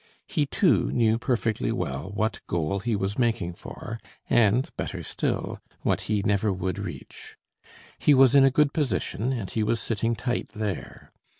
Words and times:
He, 0.25 0.47
too, 0.47 0.89
knew 0.91 1.19
perfectly 1.19 1.71
well 1.71 2.09
what 2.15 2.41
goal 2.47 2.79
he 2.79 2.95
was 2.95 3.19
making 3.19 3.53
for, 3.53 3.99
and 4.27 4.67
better 4.75 5.03
still, 5.03 5.59
what 5.81 6.01
he 6.09 6.23
never 6.25 6.51
would 6.51 6.79
reach. 6.79 7.37
He 7.99 8.15
was 8.15 8.33
in 8.33 8.43
a 8.43 8.49
good 8.49 8.73
position, 8.73 9.31
and 9.31 9.51
he 9.51 9.61
was 9.61 9.79
sitting 9.79 10.15
tight 10.15 10.49
there. 10.55 11.11